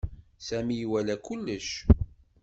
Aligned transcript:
Sami 0.47 0.73
iwala 0.85 1.15
kullec. 1.25 1.69